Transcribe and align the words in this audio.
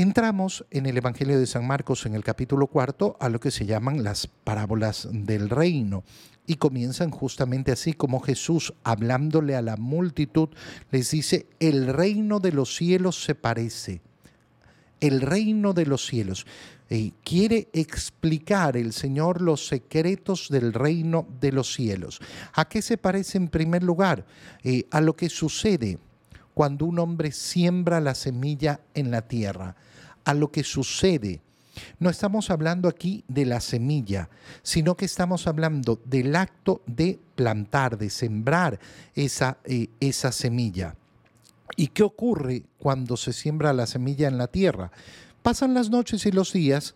Entramos 0.00 0.64
en 0.70 0.86
el 0.86 0.96
Evangelio 0.96 1.38
de 1.38 1.46
San 1.46 1.66
Marcos 1.66 2.06
en 2.06 2.14
el 2.14 2.24
capítulo 2.24 2.68
cuarto 2.68 3.18
a 3.20 3.28
lo 3.28 3.38
que 3.38 3.50
se 3.50 3.66
llaman 3.66 4.02
las 4.02 4.28
parábolas 4.28 5.06
del 5.12 5.50
reino 5.50 6.04
y 6.46 6.54
comienzan 6.54 7.10
justamente 7.10 7.70
así 7.70 7.92
como 7.92 8.20
Jesús 8.20 8.72
hablándole 8.82 9.56
a 9.56 9.60
la 9.60 9.76
multitud 9.76 10.48
les 10.90 11.10
dice, 11.10 11.48
el 11.60 11.86
reino 11.88 12.40
de 12.40 12.52
los 12.52 12.74
cielos 12.74 13.22
se 13.22 13.34
parece, 13.34 14.00
el 15.00 15.20
reino 15.20 15.74
de 15.74 15.84
los 15.84 16.06
cielos. 16.06 16.46
y 16.88 17.12
quiere 17.22 17.68
explicar 17.74 18.78
el 18.78 18.94
Señor 18.94 19.42
los 19.42 19.66
secretos 19.66 20.48
del 20.48 20.72
reino 20.72 21.28
de 21.42 21.52
los 21.52 21.74
cielos. 21.74 22.20
¿A 22.54 22.66
qué 22.70 22.80
se 22.80 22.96
parece 22.96 23.36
en 23.36 23.48
primer 23.48 23.82
lugar? 23.82 24.24
Eh, 24.64 24.86
a 24.90 25.02
lo 25.02 25.14
que 25.14 25.28
sucede 25.28 25.98
cuando 26.54 26.84
un 26.86 26.98
hombre 26.98 27.32
siembra 27.32 28.00
la 28.00 28.14
semilla 28.14 28.80
en 28.94 29.10
la 29.10 29.22
tierra, 29.22 29.76
a 30.24 30.34
lo 30.34 30.50
que 30.50 30.64
sucede. 30.64 31.40
No 31.98 32.10
estamos 32.10 32.50
hablando 32.50 32.88
aquí 32.88 33.24
de 33.28 33.46
la 33.46 33.60
semilla, 33.60 34.28
sino 34.62 34.96
que 34.96 35.04
estamos 35.04 35.46
hablando 35.46 36.00
del 36.04 36.34
acto 36.36 36.82
de 36.86 37.18
plantar, 37.34 37.96
de 37.96 38.10
sembrar 38.10 38.78
esa, 39.14 39.58
eh, 39.64 39.88
esa 40.00 40.32
semilla. 40.32 40.96
¿Y 41.76 41.88
qué 41.88 42.02
ocurre 42.02 42.64
cuando 42.78 43.16
se 43.16 43.32
siembra 43.32 43.72
la 43.72 43.86
semilla 43.86 44.28
en 44.28 44.38
la 44.38 44.48
tierra? 44.48 44.90
Pasan 45.42 45.74
las 45.74 45.90
noches 45.90 46.26
y 46.26 46.32
los 46.32 46.52
días 46.52 46.94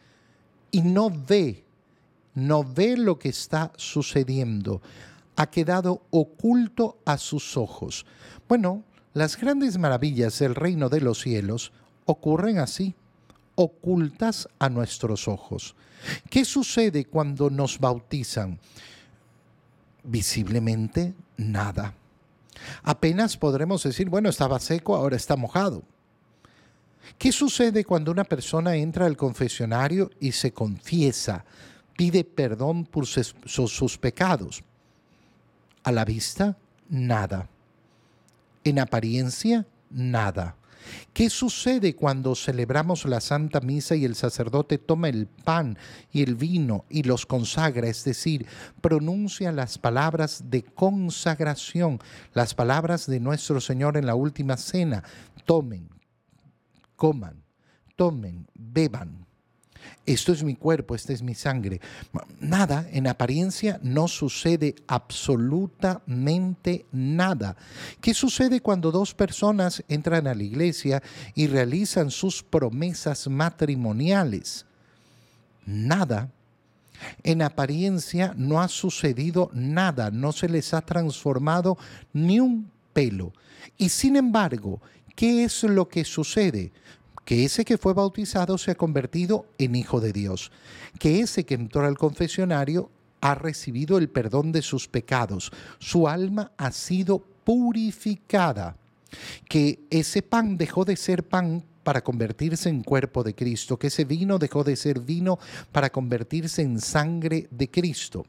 y 0.70 0.82
no 0.82 1.10
ve, 1.10 1.65
no 2.34 2.65
ve 2.65 2.96
lo 2.96 3.18
que 3.18 3.29
está 3.29 3.73
sucediendo. 3.77 4.82
Ha 5.37 5.51
quedado 5.51 6.02
oculto 6.10 6.98
a 7.04 7.16
sus 7.16 7.56
ojos. 7.56 8.04
Bueno, 8.48 8.82
las 9.15 9.37
grandes 9.37 9.79
maravillas 9.79 10.38
del 10.41 10.54
reino 10.54 10.88
de 10.88 11.01
los 11.01 11.20
cielos 11.20 11.73
ocurren 12.04 12.59
así, 12.59 12.95
ocultas 13.54 14.48
a 14.58 14.68
nuestros 14.68 15.28
ojos. 15.28 15.74
¿Qué 16.28 16.45
sucede 16.45 17.04
cuando 17.04 17.51
nos 17.51 17.79
bautizan? 17.79 18.59
Visiblemente 20.02 21.15
nada. 21.37 21.95
Apenas 22.82 23.37
podremos 23.37 23.82
decir, 23.82 24.09
bueno, 24.09 24.29
estaba 24.29 24.59
seco, 24.59 24.96
ahora 24.96 25.16
está 25.16 25.37
mojado. 25.37 25.82
¿Qué 27.18 27.32
sucede 27.32 27.84
cuando 27.84 28.10
una 28.10 28.24
persona 28.24 28.76
entra 28.76 29.06
al 29.06 29.16
confesionario 29.16 30.10
y 30.20 30.32
se 30.32 30.52
confiesa, 30.52 31.45
pide 31.96 32.24
perdón 32.24 32.84
por 32.86 33.07
sus, 33.07 33.98
pecados? 33.98 34.62
A 35.82 35.92
la 35.92 36.04
vista, 36.04 36.57
nada. 36.88 37.48
En 38.64 38.79
apariencia, 38.79 39.66
nada. 39.90 40.57
¿Qué 41.13 41.30
sucede 41.30 41.95
cuando 41.95 42.35
celebramos 42.35 43.04
la 43.04 43.21
Santa 43.21 43.60
Misa 43.60 43.95
y 43.95 44.04
el 44.04 44.15
sacerdote 44.15 44.79
toma 44.79 45.09
el 45.09 45.26
pan 45.26 45.79
y 46.13 46.23
el 46.23 46.35
vino 46.35 46.85
y 46.88 47.02
los 47.02 47.26
consagra, 47.26 47.88
es 47.88 48.04
decir, 48.04 48.46
pronuncia 48.80 49.52
las 49.52 49.79
palabras 49.79 50.45
de 50.51 50.63
consagración, 50.63 52.01
las 52.32 52.54
palabras 52.54 53.07
de 53.07 53.21
nuestro 53.21 53.60
Señor 53.60 53.96
en 53.96 54.07
la 54.07 54.15
última 54.15 54.57
cena? 54.57 55.04
Tomen, 55.45 55.88
coman, 56.96 57.43
tomen, 57.96 58.46
beban. 58.54 59.26
Esto 60.07 60.32
es 60.32 60.43
mi 60.43 60.54
cuerpo, 60.54 60.95
esta 60.95 61.13
es 61.13 61.23
mi 61.23 61.35
sangre. 61.35 61.80
Nada, 62.38 62.87
en 62.93 63.07
apariencia 63.07 63.80
no 63.82 64.06
sucede 64.06 64.75
absolutamente 64.87 66.84
nada. 66.93 67.56
¿Qué 68.00 68.12
sucede 68.12 68.60
cuando 68.60 68.91
dos 68.91 69.15
personas 69.15 69.82
entran 69.88 70.26
a 70.26 70.34
la 70.34 70.43
iglesia 70.43 71.03
y 71.34 71.47
realizan 71.47 72.10
sus 72.10 72.43
promesas 72.43 73.28
matrimoniales? 73.28 74.66
Nada. 75.65 76.31
En 77.22 77.43
apariencia 77.43 78.34
no 78.37 78.60
ha 78.60 78.69
sucedido 78.69 79.50
nada, 79.53 80.10
no 80.10 80.32
se 80.32 80.48
les 80.48 80.75
ha 80.75 80.82
transformado 80.82 81.78
ni 82.12 82.41
un 82.41 82.70
pelo. 82.92 83.32
Y 83.76 83.88
sin 83.88 84.16
embargo, 84.16 84.81
¿qué 85.16 85.44
es 85.44 85.62
lo 85.64 85.88
que 85.88 86.04
sucede? 86.04 86.72
Que 87.24 87.44
ese 87.44 87.64
que 87.64 87.78
fue 87.78 87.94
bautizado 87.94 88.58
se 88.58 88.70
ha 88.70 88.74
convertido 88.74 89.46
en 89.58 89.76
hijo 89.76 90.00
de 90.00 90.12
Dios, 90.12 90.50
que 90.98 91.20
ese 91.20 91.44
que 91.44 91.54
entró 91.54 91.84
al 91.84 91.98
confesionario 91.98 92.90
ha 93.20 93.34
recibido 93.34 93.96
el 93.96 94.08
perdón 94.08 94.52
de 94.52 94.62
sus 94.62 94.86
pecados, 94.88 95.50
su 95.78 96.08
alma 96.08 96.52
ha 96.58 96.70
sido 96.72 97.20
purificada, 97.44 98.76
que 99.48 99.80
ese 99.90 100.22
pan 100.22 100.56
dejó 100.58 100.84
de 100.84 100.96
ser 100.96 101.22
pan 101.22 101.64
para 101.82 102.02
convertirse 102.02 102.68
en 102.68 102.82
cuerpo 102.82 103.22
de 103.22 103.34
Cristo, 103.34 103.78
que 103.78 103.86
ese 103.86 104.04
vino 104.04 104.38
dejó 104.38 104.64
de 104.64 104.76
ser 104.76 105.00
vino 105.00 105.38
para 105.72 105.90
convertirse 105.90 106.62
en 106.62 106.80
sangre 106.80 107.48
de 107.50 107.70
Cristo, 107.70 108.26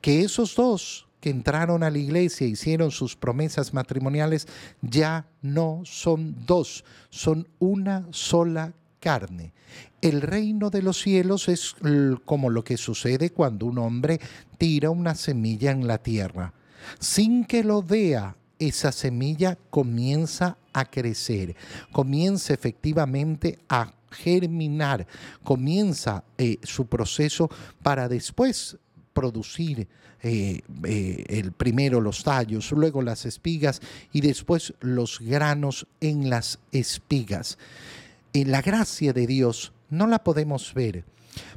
que 0.00 0.22
esos 0.22 0.54
dos 0.54 1.05
entraron 1.30 1.82
a 1.82 1.90
la 1.90 1.98
iglesia, 1.98 2.46
hicieron 2.46 2.90
sus 2.90 3.16
promesas 3.16 3.74
matrimoniales, 3.74 4.46
ya 4.80 5.26
no 5.42 5.82
son 5.84 6.36
dos, 6.46 6.84
son 7.10 7.48
una 7.58 8.06
sola 8.10 8.74
carne. 9.00 9.52
El 10.00 10.22
reino 10.22 10.70
de 10.70 10.82
los 10.82 11.00
cielos 11.00 11.48
es 11.48 11.74
como 12.24 12.50
lo 12.50 12.64
que 12.64 12.76
sucede 12.76 13.30
cuando 13.30 13.66
un 13.66 13.78
hombre 13.78 14.20
tira 14.58 14.90
una 14.90 15.14
semilla 15.14 15.72
en 15.72 15.86
la 15.86 15.98
tierra. 15.98 16.54
Sin 17.00 17.44
que 17.44 17.64
lo 17.64 17.82
vea, 17.82 18.36
esa 18.58 18.92
semilla 18.92 19.58
comienza 19.70 20.56
a 20.72 20.84
crecer, 20.84 21.56
comienza 21.92 22.54
efectivamente 22.54 23.58
a 23.68 23.92
germinar, 24.10 25.06
comienza 25.42 26.24
eh, 26.38 26.58
su 26.62 26.86
proceso 26.86 27.50
para 27.82 28.08
después 28.08 28.78
producir 29.16 29.88
eh, 30.22 30.60
eh, 30.84 31.24
el 31.28 31.52
primero 31.52 32.02
los 32.02 32.22
tallos, 32.22 32.70
luego 32.72 33.00
las 33.00 33.24
espigas 33.24 33.80
y 34.12 34.20
después 34.20 34.74
los 34.80 35.20
granos 35.20 35.86
en 36.02 36.28
las 36.28 36.58
espigas. 36.70 37.56
En 38.34 38.50
la 38.50 38.60
gracia 38.60 39.14
de 39.14 39.26
Dios 39.26 39.72
no 39.88 40.06
la 40.06 40.22
podemos 40.22 40.74
ver. 40.74 41.04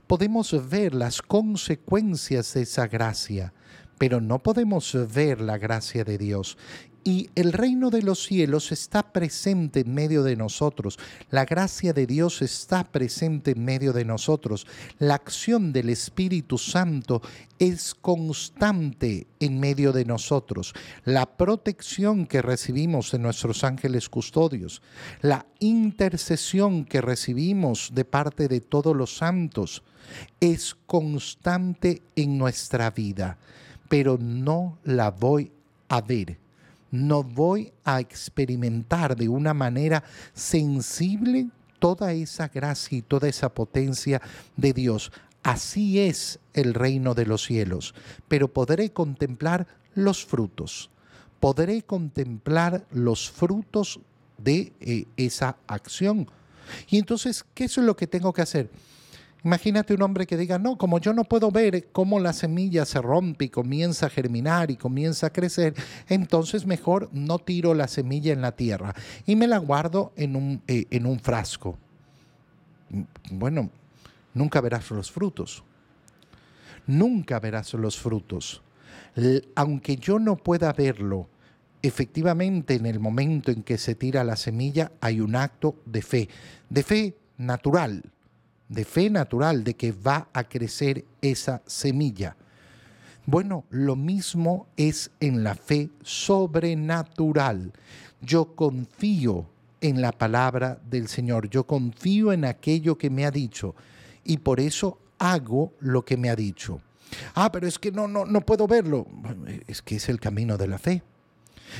Podemos 0.08 0.70
ver 0.70 0.96
las 0.96 1.22
consecuencias 1.22 2.53
de 2.53 2.62
esa 2.62 2.88
gracia, 2.88 3.53
pero 4.00 4.22
no 4.22 4.40
podemos 4.40 4.98
ver 5.14 5.42
la 5.42 5.60
gracia 5.60 6.04
de 6.04 6.18
Dios. 6.18 6.58
Y 7.04 7.30
el 7.36 7.54
reino 7.54 7.90
de 7.90 8.02
los 8.02 8.24
cielos 8.26 8.72
está 8.72 9.14
presente 9.14 9.82
en 9.82 9.94
medio 9.94 10.22
de 10.22 10.36
nosotros. 10.36 11.00
La 11.30 11.46
gracia 11.46 11.94
de 11.94 12.06
Dios 12.06 12.42
está 12.42 12.84
presente 12.84 13.52
en 13.52 13.64
medio 13.64 13.94
de 13.94 14.04
nosotros. 14.04 14.68
La 15.00 15.16
acción 15.16 15.72
del 15.72 15.90
Espíritu 15.90 16.58
Santo 16.58 17.22
es 17.58 17.96
constante 17.96 19.28
en 19.40 19.59
medio 19.59 19.94
de 19.94 20.04
nosotros. 20.04 20.74
La 21.06 21.26
protección 21.38 22.26
que 22.26 22.42
recibimos 22.42 23.12
de 23.12 23.20
nuestros 23.20 23.64
ángeles 23.64 24.09
custodios. 24.09 24.82
La 25.22 25.46
intercesión 25.59 26.84
que 26.84 27.02
recibimos 27.02 27.92
de 27.94 28.06
parte 28.06 28.50
de 28.50 28.59
todos 28.59 28.96
los 28.96 29.18
santos 29.18 29.84
es 30.40 30.76
constante 30.86 32.02
en 32.16 32.38
nuestra 32.38 32.92
vida. 32.92 33.38
Pero 33.90 34.18
no 34.18 34.78
la 34.86 35.12
voy 35.12 35.52
a 35.90 36.00
ver 36.00 36.38
no 36.92 37.24
voy 37.24 37.72
a 37.84 38.00
experimentar 38.00 39.16
de 39.16 39.30
una 39.30 39.54
manera 39.54 40.04
sensible 40.34 41.50
toda 41.80 42.14
esa 42.14 42.48
gracia 42.48 42.98
y 42.98 43.02
toda 43.02 43.28
esa 43.28 43.50
potencia 43.50 44.22
de 44.58 44.74
Dios. 44.74 45.12
Así 45.44 46.00
es 46.00 46.40
el 46.54 46.74
reino 46.74 47.14
de 47.14 47.26
los 47.26 47.44
cielos, 47.44 47.94
pero 48.28 48.52
podré 48.52 48.92
contemplar 48.92 49.68
los 49.96 50.26
frutos, 50.26 50.90
podré 51.40 51.84
contemplar 51.84 52.86
los 52.92 53.32
frutos 53.32 54.00
de 54.38 54.74
eh, 54.82 55.06
esa 55.16 55.58
acción. 55.68 56.28
Y 56.90 56.98
entonces, 56.98 57.46
¿qué 57.54 57.66
es 57.66 57.78
lo 57.78 57.96
que 57.96 58.08
tengo 58.08 58.34
que 58.34 58.42
hacer? 58.42 58.70
Imagínate 59.44 59.94
un 59.94 60.02
hombre 60.02 60.28
que 60.28 60.36
diga, 60.36 60.59
no, 60.59 60.78
como 60.78 61.00
yo 61.00 61.14
no 61.14 61.24
puedo 61.24 61.50
ver 61.50 61.88
cómo 61.91 62.20
la 62.20 62.34
semilla 62.34 62.86
se 62.86 63.02
rompe 63.02 63.46
y 63.46 63.50
comienza 63.50 64.08
a 64.08 64.09
germinar 64.09 64.70
y 64.70 64.76
comienza 64.76 65.28
a 65.28 65.30
crecer, 65.30 65.74
entonces 66.09 66.66
mejor 66.66 67.09
no 67.14 67.40
tiro 67.40 67.74
la 67.74 67.88
semilla 67.88 68.34
en 68.34 68.41
la 68.41 68.52
tierra 68.52 68.94
y 69.26 69.38
me 69.38 69.47
la 69.47 69.58
guardo 69.58 70.12
en 70.18 70.36
un, 70.36 70.62
eh, 70.68 70.86
en 70.90 71.06
un 71.06 71.20
frasco. 71.20 71.78
Bueno, 73.32 73.70
nunca 74.34 74.59
verás 74.59 74.91
los 74.91 75.09
frutos. 75.09 75.64
Nunca 76.85 77.40
verás 77.40 77.74
los 77.76 77.97
frutos. 77.97 78.62
Aunque 79.56 79.96
yo 79.96 80.20
no 80.20 80.35
pueda 80.35 80.74
verlo, 80.74 81.30
efectivamente 81.82 82.74
en 82.74 82.85
el 82.85 83.00
momento 83.00 83.52
en 83.52 83.64
que 83.64 83.78
se 83.78 83.96
tira 83.96 84.26
la 84.26 84.35
semilla 84.35 84.92
hay 85.00 85.22
un 85.22 85.35
acto 85.35 85.76
de 85.85 86.02
fe, 86.02 86.30
de 86.70 86.84
fe 86.84 87.18
natural 87.38 88.03
de 88.70 88.86
fe 88.86 89.10
natural, 89.10 89.64
de 89.64 89.74
que 89.76 89.92
va 89.92 90.30
a 90.32 90.44
crecer 90.44 91.04
esa 91.22 91.62
semilla. 91.66 92.38
Bueno, 93.26 93.66
lo 93.70 93.96
mismo 93.96 94.68
es 94.78 95.12
en 95.20 95.44
la 95.44 95.56
fe 95.56 95.90
sobrenatural. 96.04 97.74
Yo 98.22 98.56
confío 98.56 99.48
en 99.82 100.02
la 100.02 100.12
palabra 100.12 100.80
del 100.90 101.08
Señor, 101.08 101.50
yo 101.50 101.66
confío 101.66 102.32
en 102.32 102.46
aquello 102.46 102.98
que 102.98 103.10
me 103.10 103.26
ha 103.26 103.32
dicho 103.32 103.76
y 104.24 104.38
por 104.38 104.60
eso 104.60 105.00
hago 105.18 105.74
lo 105.80 106.04
que 106.04 106.18
me 106.18 106.30
ha 106.30 106.36
dicho. 106.36 106.82
Ah, 107.34 107.52
pero 107.52 107.68
es 107.68 107.80
que 107.80 107.92
no, 107.92 108.08
no, 108.08 108.26
no 108.26 108.42
puedo 108.42 108.68
verlo. 108.68 109.08
Es 109.68 109.82
que 109.82 109.96
es 109.96 110.10
el 110.10 110.20
camino 110.20 110.58
de 110.58 110.68
la 110.68 110.78
fe. 110.78 111.02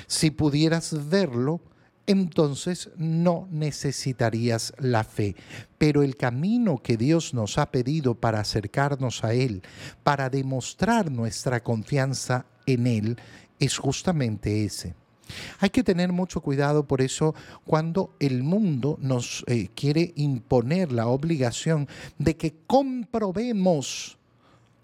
Si 0.08 0.32
pudieras 0.32 1.10
verlo, 1.10 1.62
entonces 2.10 2.90
no 2.98 3.48
necesitarías 3.52 4.74
la 4.80 5.04
fe. 5.04 5.36
Pero 5.78 6.02
el 6.02 6.18
camino 6.18 6.80
que 6.82 6.98
Dios 6.98 7.36
nos 7.36 7.60
ha 7.60 7.70
pedido 7.70 8.16
para 8.16 8.40
acercarnos 8.40 9.24
a 9.24 9.36
Él, 9.36 9.62
para 10.02 10.32
demostrar 10.32 11.12
nuestra 11.12 11.62
confianza 11.62 12.48
en 12.66 12.88
Él, 12.88 13.18
es 13.60 13.78
justamente 13.78 14.66
ese. 14.66 14.96
Hay 15.60 15.70
que 15.70 15.84
tener 15.84 16.12
mucho 16.12 16.42
cuidado 16.42 16.88
por 16.88 17.02
eso 17.02 17.36
cuando 17.64 18.16
el 18.20 18.42
mundo 18.42 18.98
nos 19.00 19.44
eh, 19.46 19.70
quiere 19.76 20.12
imponer 20.16 20.92
la 20.92 21.06
obligación 21.06 21.88
de 22.18 22.36
que 22.36 22.56
comprobemos 22.66 24.18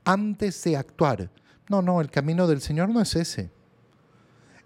antes 0.03 0.63
de 0.63 0.77
actuar. 0.77 1.31
No, 1.69 1.81
no, 1.81 2.01
el 2.01 2.11
camino 2.11 2.45
del 2.45 2.61
Señor 2.61 2.89
no 2.89 3.01
es 3.01 3.15
ese. 3.15 3.49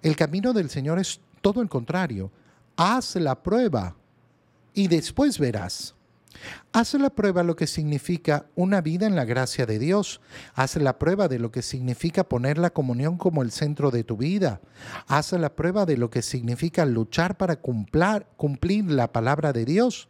El 0.02 0.18
camino 0.18 0.52
del 0.52 0.70
Señor 0.70 1.00
es 1.00 1.22
todo 1.40 1.62
el 1.62 1.70
contrario. 1.70 2.30
Haz 2.82 3.18
la 3.18 3.44
prueba 3.44 3.94
y 4.74 4.88
después 4.88 5.38
verás. 5.38 5.96
Haz 6.72 6.94
la 6.94 7.10
prueba 7.10 7.44
lo 7.44 7.58
que 7.58 7.68
significa 7.68 8.46
una 8.56 8.80
vida 8.80 9.06
en 9.06 9.18
la 9.18 9.26
gracia 9.26 9.66
de 9.66 9.80
Dios. 9.80 10.22
Haz 10.56 10.78
la 10.78 10.98
prueba 10.98 11.28
de 11.28 11.40
lo 11.40 11.52
que 11.52 11.62
significa 11.62 12.24
poner 12.24 12.58
la 12.58 12.70
comunión 12.70 13.18
como 13.18 13.42
el 13.42 13.52
centro 13.52 13.92
de 13.92 14.06
tu 14.06 14.16
vida. 14.16 14.62
Haz 15.08 15.34
la 15.34 15.54
prueba 15.58 15.86
de 15.86 15.98
lo 15.98 16.10
que 16.10 16.22
significa 16.22 16.86
luchar 16.86 17.36
para 17.36 17.58
cumplir, 17.58 18.26
cumplir 18.38 18.90
la 18.90 19.12
palabra 19.12 19.52
de 19.52 19.66
Dios. 19.66 20.08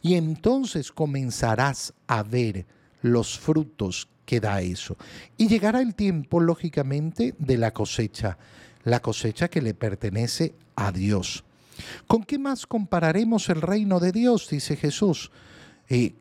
Y 0.00 0.14
entonces 0.14 0.92
comenzarás 0.92 1.92
a 2.06 2.22
ver 2.22 2.66
los 3.02 3.36
frutos 3.36 4.08
que 4.24 4.38
da 4.38 4.60
eso. 4.60 4.96
Y 5.36 5.48
llegará 5.48 5.80
el 5.80 5.96
tiempo, 5.96 6.38
lógicamente, 6.38 7.34
de 7.40 7.58
la 7.58 7.72
cosecha, 7.72 8.38
la 8.84 9.00
cosecha 9.00 9.48
que 9.48 9.60
le 9.60 9.74
pertenece 9.74 10.54
a 10.76 10.92
Dios. 10.92 11.42
¿Con 12.06 12.24
qué 12.24 12.38
más 12.38 12.66
compararemos 12.66 13.48
el 13.48 13.62
reino 13.62 14.00
de 14.00 14.12
Dios? 14.12 14.48
Dice 14.48 14.76
Jesús. 14.76 15.30
Eh, 15.88 16.14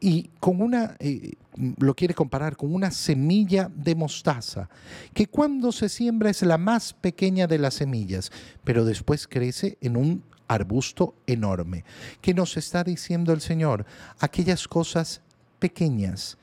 y 0.00 0.30
con 0.40 0.60
una, 0.60 0.96
eh, 0.98 1.34
lo 1.78 1.94
quiere 1.94 2.14
comparar 2.14 2.56
con 2.56 2.74
una 2.74 2.90
semilla 2.90 3.70
de 3.74 3.94
mostaza, 3.94 4.68
que 5.14 5.28
cuando 5.28 5.70
se 5.70 5.88
siembra 5.88 6.30
es 6.30 6.42
la 6.42 6.58
más 6.58 6.92
pequeña 6.92 7.46
de 7.46 7.58
las 7.58 7.74
semillas, 7.74 8.32
pero 8.64 8.84
después 8.84 9.28
crece 9.28 9.78
en 9.80 9.96
un 9.96 10.24
arbusto 10.48 11.14
enorme. 11.26 11.84
¿Qué 12.20 12.34
nos 12.34 12.56
está 12.56 12.82
diciendo 12.82 13.32
el 13.32 13.40
Señor? 13.40 13.86
Aquellas 14.18 14.66
cosas 14.66 15.22
pequeñas, 15.58 16.38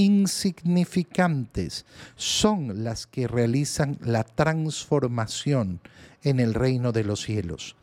insignificantes, 0.00 1.84
son 2.16 2.84
las 2.84 3.06
que 3.06 3.28
realizan 3.28 3.98
la 4.00 4.24
transformación 4.24 5.80
en 6.22 6.40
el 6.40 6.54
reino 6.54 6.90
de 6.92 7.04
los 7.04 7.20
cielos. 7.20 7.76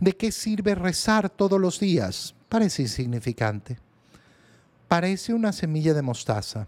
¿De 0.00 0.16
qué 0.16 0.32
sirve 0.32 0.74
rezar 0.74 1.30
todos 1.30 1.60
los 1.60 1.78
días? 1.78 2.34
Parece 2.48 2.82
insignificante. 2.82 3.78
Parece 4.88 5.34
una 5.34 5.52
semilla 5.52 5.94
de 5.94 6.02
mostaza. 6.02 6.66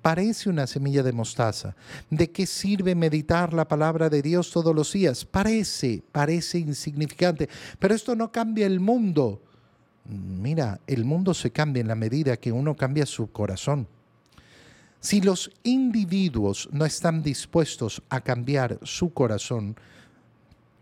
Parece 0.00 0.48
una 0.48 0.66
semilla 0.66 1.02
de 1.02 1.12
mostaza. 1.12 1.76
¿De 2.08 2.30
qué 2.30 2.46
sirve 2.46 2.94
meditar 2.94 3.52
la 3.52 3.68
palabra 3.68 4.08
de 4.08 4.22
Dios 4.22 4.50
todos 4.50 4.74
los 4.74 4.94
días? 4.94 5.26
Parece, 5.26 6.02
parece 6.10 6.58
insignificante. 6.58 7.50
Pero 7.78 7.94
esto 7.94 8.16
no 8.16 8.32
cambia 8.32 8.66
el 8.66 8.80
mundo. 8.80 9.42
Mira, 10.04 10.80
el 10.86 11.04
mundo 11.04 11.34
se 11.34 11.50
cambia 11.50 11.80
en 11.80 11.88
la 11.88 11.94
medida 11.94 12.36
que 12.36 12.52
uno 12.52 12.76
cambia 12.76 13.06
su 13.06 13.30
corazón. 13.30 13.86
Si 15.00 15.20
los 15.20 15.50
individuos 15.62 16.68
no 16.72 16.84
están 16.84 17.22
dispuestos 17.22 18.02
a 18.10 18.20
cambiar 18.20 18.78
su 18.82 19.12
corazón, 19.12 19.76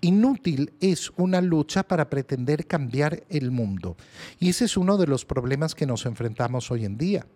Inútil 0.01 0.73
es 0.81 1.11
una 1.17 1.41
lucha 1.41 1.83
para 1.83 2.09
pretender 2.09 2.67
cambiar 2.67 3.25
el 3.29 3.51
mundo. 3.51 3.97
Y 4.39 4.51
ese 4.51 4.67
es 4.67 4.77
uno 4.77 4.97
de 4.97 5.09
los 5.09 5.25
problemas 5.25 5.75
que 5.75 5.87
nos 5.87 6.07
enfrentamos 6.07 6.71
hoy 6.71 6.85
en 6.85 6.97
día. 6.97 7.27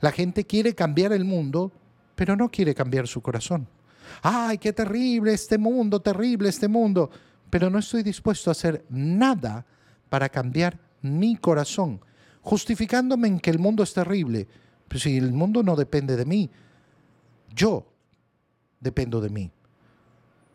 La 0.00 0.12
gente 0.12 0.44
quiere 0.44 0.74
cambiar 0.74 1.12
el 1.12 1.24
mundo, 1.24 1.72
pero 2.14 2.36
no 2.36 2.50
quiere 2.50 2.74
cambiar 2.74 3.08
su 3.08 3.20
corazón. 3.20 3.66
¡Ay, 4.22 4.58
qué 4.58 4.72
terrible 4.72 5.32
este 5.32 5.58
mundo, 5.58 6.00
terrible 6.00 6.48
este 6.48 6.68
mundo! 6.68 7.10
Pero 7.50 7.68
no 7.68 7.80
estoy 7.80 8.04
dispuesto 8.04 8.50
a 8.50 8.52
hacer 8.52 8.84
nada 8.88 9.66
para 10.08 10.28
cambiar 10.28 10.78
mi 11.02 11.36
corazón, 11.36 12.00
justificándome 12.40 13.28
en 13.28 13.40
que 13.40 13.50
el 13.50 13.58
mundo 13.58 13.82
es 13.82 13.92
terrible. 13.92 14.48
Pero 14.88 15.00
si 15.00 15.16
el 15.16 15.32
mundo 15.32 15.62
no 15.62 15.76
depende 15.76 16.16
de 16.16 16.24
mí, 16.24 16.50
yo 17.54 17.86
dependo 18.80 19.20
de 19.20 19.30
mí. 19.30 19.50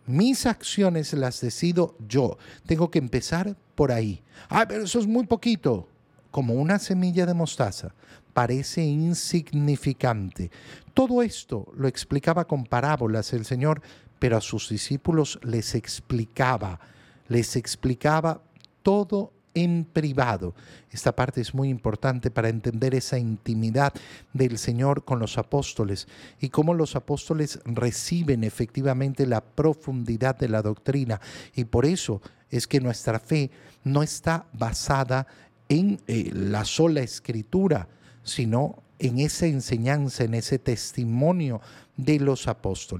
Mis 0.06 0.46
acciones 0.46 1.14
las 1.14 1.42
decido 1.42 1.96
yo. 2.08 2.38
Tengo 2.66 2.90
que 2.90 3.00
empezar 3.00 3.56
por 3.76 3.92
ahí. 3.92 4.24
Ah, 4.50 4.66
pero 4.68 4.84
eso 4.84 5.00
es 5.00 5.08
muy 5.08 5.26
poquito. 5.26 5.88
Como 6.32 6.54
una 6.54 6.80
semilla 6.80 7.26
de 7.26 7.34
mostaza. 7.34 7.94
Parece 8.34 8.84
insignificante. 8.84 10.52
Todo 10.94 11.22
esto 11.24 11.72
lo 11.76 11.88
explicaba 11.88 12.46
con 12.46 12.64
parábolas 12.64 13.34
el 13.34 13.44
Señor, 13.44 13.82
pero 14.20 14.38
a 14.38 14.42
sus 14.42 14.70
discípulos 14.70 15.40
les 15.44 15.76
explicaba, 15.76 16.80
les 17.28 17.56
explicaba 17.56 18.42
todo 18.84 19.34
en 19.58 19.86
privado. 19.86 20.54
Esta 20.92 21.16
parte 21.16 21.42
es 21.42 21.56
muy 21.56 21.70
importante 21.70 22.30
para 22.30 22.50
entender 22.50 22.94
esa 22.94 23.18
intimidad 23.18 23.92
del 24.32 24.60
Señor 24.60 25.04
con 25.04 25.18
los 25.18 25.40
apóstoles 25.40 26.08
y 26.40 26.50
cómo 26.50 26.76
los 26.76 26.96
apóstoles 26.96 27.60
reciben 27.66 28.44
efectivamente 28.44 29.26
la 29.26 29.42
profundidad 29.42 30.38
de 30.38 30.50
la 30.50 30.62
doctrina. 30.62 31.20
Y 31.56 31.66
por 31.66 31.88
eso 31.88 32.22
es 32.52 32.68
que 32.68 32.80
nuestra 32.80 33.20
fe 33.20 33.50
no 33.84 34.04
está 34.04 34.46
basada 34.54 35.26
en 35.70 36.00
eh, 36.08 36.30
la 36.34 36.64
sola 36.64 37.02
escritura, 37.02 37.88
sino 38.22 38.84
en 39.00 39.18
esa 39.18 39.48
enseñanza, 39.48 40.24
en 40.24 40.36
ese 40.36 40.60
testimonio 40.60 41.62
de 41.96 42.20
los 42.20 42.48
apóstoles. 42.48 42.96